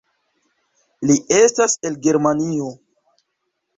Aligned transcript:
Li 1.11 1.17
estas 1.41 1.77
el 1.91 1.99
Germanio. 2.09 2.71